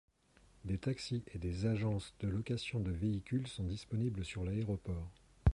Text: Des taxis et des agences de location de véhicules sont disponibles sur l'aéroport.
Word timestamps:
Des 0.65 0.79
taxis 0.79 1.21
et 1.31 1.37
des 1.37 1.67
agences 1.67 2.15
de 2.21 2.27
location 2.27 2.79
de 2.79 2.89
véhicules 2.89 3.45
sont 3.47 3.65
disponibles 3.65 4.25
sur 4.25 4.43
l'aéroport. 4.43 5.11